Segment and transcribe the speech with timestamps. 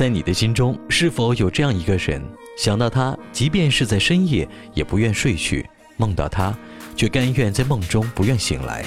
[0.00, 2.22] 在你的心中，是否有这样一个人？
[2.56, 5.62] 想到他，即便是在深夜，也不愿睡去；
[5.98, 6.56] 梦到他，
[6.96, 8.82] 却甘愿在梦中不愿醒来。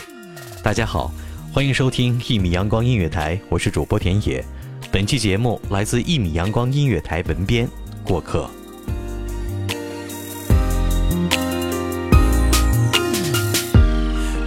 [0.63, 1.11] 大家好，
[1.53, 4.43] 欢迎收听一米阳光音乐台，我是主播田野。
[4.91, 7.69] 本期节目来自一米阳光音乐台文编
[8.03, 8.49] 过客。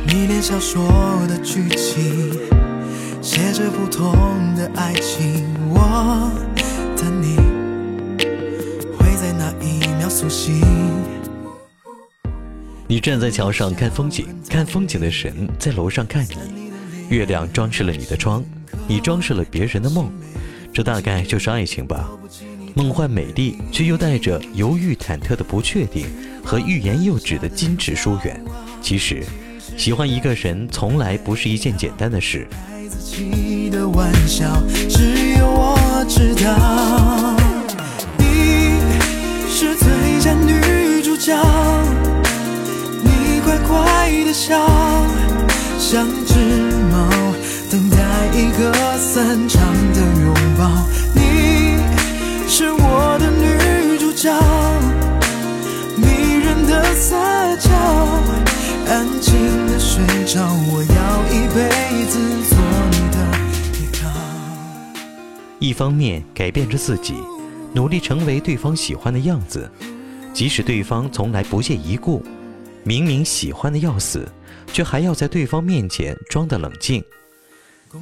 [0.04, 0.84] 你连小说
[1.28, 2.32] 的剧情，
[3.22, 4.12] 写着不同
[4.56, 6.55] 的爱情，我。
[7.05, 7.36] 你
[8.97, 10.61] 会在哪一秒苏醒？
[12.88, 16.70] 你站在桥上看风景，看风景的神在楼上看你。
[17.08, 18.44] 月亮装饰了你的窗，
[18.88, 20.11] 你装饰了别人的梦。
[20.72, 22.11] 这大概就是爱情吧，
[22.75, 26.06] 梦幻美丽，却又带着犹豫忐忑的不确定
[26.44, 28.41] 和欲言又止的矜持疏远。
[28.83, 29.25] 其实，
[29.77, 32.47] 喜欢一个人从来不是一件简单的事。
[33.08, 34.44] 起的玩笑，
[34.90, 37.36] 只有我知道
[38.18, 38.80] 你
[39.48, 39.86] 是最
[40.18, 41.32] 佳女主角，
[43.04, 44.58] 你乖乖的笑，
[45.78, 46.34] 像只
[46.91, 47.06] 猫
[47.70, 47.97] 等待
[48.34, 49.62] 一个散场
[49.94, 50.00] 的
[65.66, 67.15] 一方面改变着自己，
[67.75, 69.69] 努力成为对方喜欢的样子，
[70.32, 72.25] 即使对方从来不屑一顾，
[72.84, 74.28] 明明喜欢的要死，
[74.72, 77.03] 却还要在对方面前装得冷静，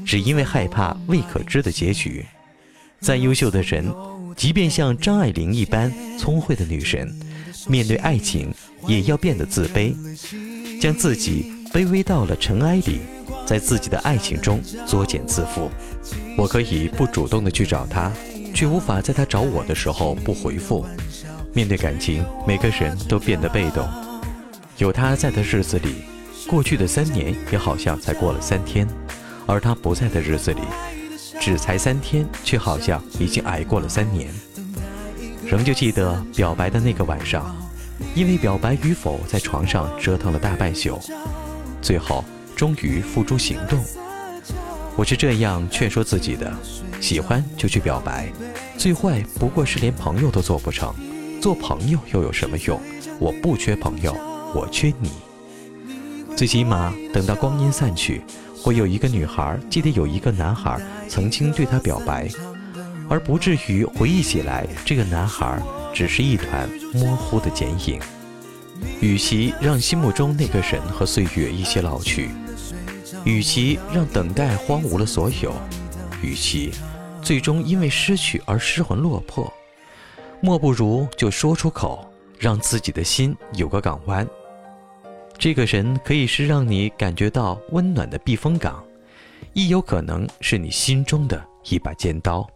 [0.04, 2.26] 只因为害怕未可知的结局。
[3.00, 3.90] 再优秀的人，
[4.36, 7.18] 即便像张爱玲一般聪慧的女神，
[7.66, 8.52] 面对爱情
[8.86, 9.94] 也要变得自卑，
[10.78, 13.00] 将自己卑微到了尘埃里。
[13.46, 15.68] 在自己的爱情中作茧自缚，
[16.36, 18.10] 我可以不主动的去找他，
[18.54, 20.84] 却无法在他找我的时候不回复。
[21.52, 23.86] 面对感情，每个人都变得被动。
[24.78, 26.04] 有他在的日子里，
[26.48, 28.86] 过去的三年也好像才过了三天；
[29.46, 30.60] 而他不在的日子里，
[31.38, 34.28] 只才三天，却好像已经挨过了三年。
[35.44, 37.54] 仍旧记得表白的那个晚上，
[38.14, 40.98] 因为表白与否在床上折腾了大半宿，
[41.80, 42.24] 最后。
[42.56, 43.78] 终于付诸行动。
[44.96, 46.52] 我是这样劝说自己的：
[47.00, 48.32] 喜欢就去表白，
[48.78, 50.94] 最坏不过是连朋友都做不成。
[51.40, 52.80] 做朋友又有什么用？
[53.18, 54.14] 我不缺朋友，
[54.54, 55.10] 我缺你。
[56.36, 58.22] 最起码等到光阴散去，
[58.56, 62.28] 会有一个女孩记得有一个男孩曾经对她表白，
[63.08, 65.60] 而不至于回忆起来这个男孩
[65.92, 68.00] 只是一团模糊的剪影。
[69.00, 72.30] 与其让心目中那个人和岁月一起老去。
[73.24, 75.52] 与其让等待荒芜了所有，
[76.22, 76.72] 与其
[77.22, 79.52] 最终因为失去而失魂落魄，
[80.40, 82.06] 莫不如就说出口，
[82.38, 84.26] 让自己的心有个港湾。
[85.38, 88.84] 这个人可以是让你感觉到温暖的避风港，
[89.52, 92.46] 亦有可能是你心中的一把尖刀。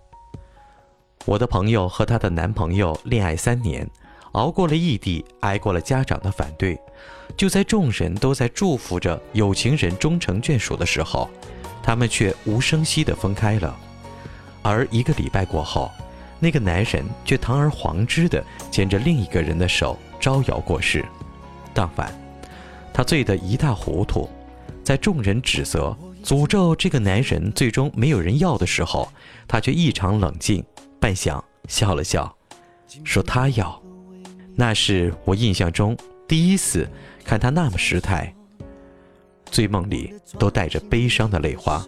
[1.25, 3.89] 我的朋友和她的男朋友恋爱三年。
[4.33, 6.79] 熬过了异地，挨过了家长的反对，
[7.37, 11.29] 就在众人都在祝福着有情人终成眷属的时候，
[11.83, 13.77] 他们却无声息地分开了。
[14.63, 15.91] 而一个礼拜过后，
[16.39, 21.05] 那个男人却堂而皇之地牵着另一个人的手招摇过市。
[21.73, 22.13] 当晚，
[22.93, 24.29] 他醉得一塌糊涂，
[24.85, 29.11] 在众人指责、诅咒这个男人最终没有人要的时候，
[29.47, 30.63] 他却异常冷静，
[31.01, 32.37] 半晌笑了笑，
[33.05, 33.81] 说他要。
[34.61, 35.97] 那是我印象中
[36.27, 36.85] 第一次
[37.25, 38.35] 看他那么失态，
[39.53, 41.87] 醉梦里都带着悲伤的泪花。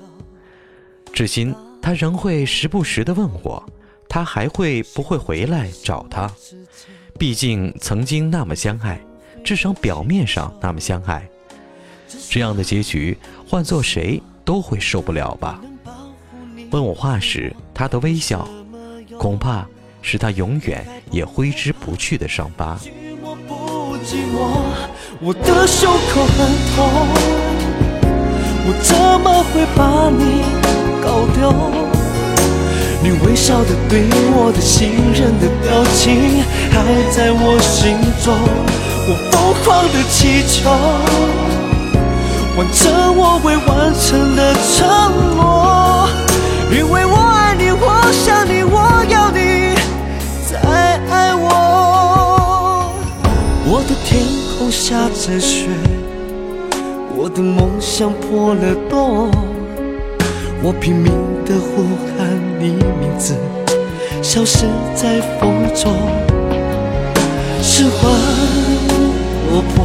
[1.12, 1.52] 至今
[1.82, 3.60] 他仍会时不时地问我，
[4.08, 6.30] 他还会不会回来找他？
[7.18, 9.00] 毕竟曾经那么相爱，
[9.42, 11.28] 至少表面上那么相爱。
[12.28, 13.18] 这样的结局，
[13.48, 15.60] 换做谁都会受不了吧？
[16.70, 18.48] 问我话时，他的微笑，
[19.18, 19.68] 恐怕
[20.02, 22.78] 是他永远也挥之不去的伤疤。
[25.22, 26.78] 我的胸口很痛，
[28.64, 30.42] 我怎么会把你
[31.02, 31.40] 搞丢？
[33.02, 34.04] 你微笑的对
[34.34, 36.74] 我的信任的表情还
[37.10, 38.28] 在我心中，
[39.08, 40.68] 我疯狂的祈求，
[42.56, 44.86] 完成我未完成的承
[45.36, 46.08] 诺，
[46.70, 47.14] 因为我
[54.70, 55.66] 下着雪，
[57.16, 59.30] 我的梦想破了洞，
[60.62, 61.12] 我拼命
[61.44, 61.82] 的呼
[62.16, 62.28] 喊
[62.60, 62.68] 你
[63.00, 63.34] 名字，
[64.22, 65.92] 消失在风中。
[67.60, 68.10] 失魂
[69.50, 69.84] 落魄，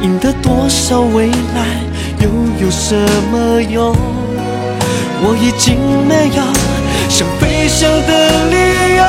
[0.00, 1.82] 赢得多少未来
[2.20, 2.30] 又
[2.64, 2.94] 有什
[3.32, 3.96] 么用？
[5.22, 5.76] 我已经
[6.06, 6.42] 没有
[7.08, 8.10] 想飞翔的
[8.48, 9.02] 理由，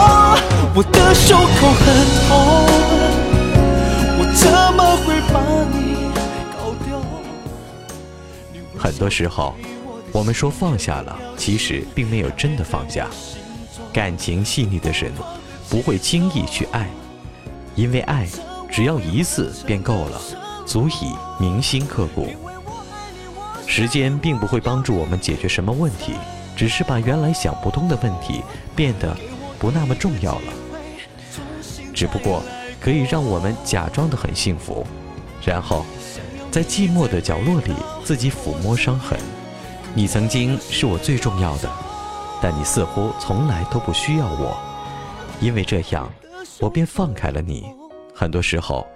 [0.73, 1.85] 我的胸口很
[2.27, 3.06] 痛。
[4.37, 5.41] 怎么会把
[5.73, 6.11] 你
[6.53, 7.01] 搞丢？
[8.77, 9.55] 很多时候，
[10.11, 13.07] 我们说放下了，其实并没有真的放下。
[13.91, 15.11] 感情细腻的人
[15.69, 16.87] 不会轻易去爱，
[17.73, 18.27] 因为爱
[18.71, 20.21] 只要一次便够了，
[20.67, 22.27] 足以铭心刻骨。
[23.65, 26.13] 时间并不会帮助我们解决什么问题，
[26.55, 28.43] 只是把原来想不通的问题
[28.75, 29.17] 变得
[29.57, 30.53] 不那么重要了。
[31.91, 32.43] 只不过。
[32.79, 34.85] 可以让我们假装的很幸福，
[35.45, 35.85] 然后
[36.51, 39.17] 在寂寞的角落里自己抚摸伤痕。
[39.93, 41.69] 你曾经是我最重要的，
[42.41, 44.57] 但你似乎从来都不需要我，
[45.39, 46.07] 因为这样，
[46.59, 47.65] 我便放开了你。
[48.13, 48.87] 很多时候，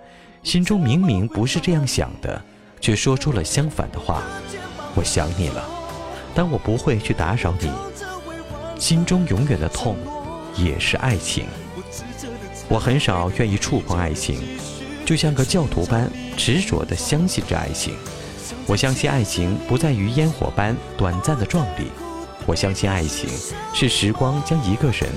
[0.44, 2.40] 心中明明不是这样想的，
[2.80, 4.22] 却说出了相反的话。
[4.94, 5.64] 我想你了，
[6.36, 7.72] 但我不会去打扰你。
[8.80, 9.96] 心中永远的痛，
[10.56, 11.46] 也是爱情。
[12.72, 14.42] 我很少愿意触碰爱情，
[15.06, 17.94] 就像个教徒般执着地相信着爱情。
[18.66, 21.92] 我相信爱情不在于烟火般短暂的壮丽，
[22.46, 23.30] 我相信爱情
[23.74, 25.10] 是时光将一个人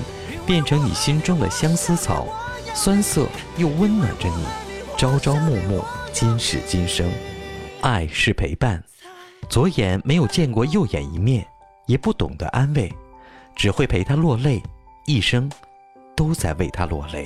[0.45, 2.27] 变成你心中的相思草，
[2.73, 3.25] 酸涩
[3.55, 4.43] 又温暖着你，
[4.97, 5.81] 朝朝暮暮，
[6.11, 7.09] 今世今生。
[7.79, 8.83] 爱是陪伴，
[9.47, 11.47] 左眼没有见过右眼一面，
[11.85, 12.91] 也不懂得安慰，
[13.55, 14.61] 只会陪他落泪，
[15.05, 15.49] 一生
[16.17, 17.25] 都在为他落泪。